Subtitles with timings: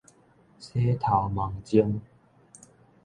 [0.57, 2.01] 洗頭毛精